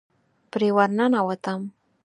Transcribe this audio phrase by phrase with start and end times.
[0.51, 1.61] پرې ورننوتم.